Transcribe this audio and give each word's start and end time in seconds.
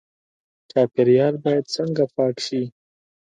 چاپیریال 0.69 1.35
باید 1.43 1.65
څنګه 1.75 2.03
پاک 2.15 2.35
شي؟ 2.45 2.61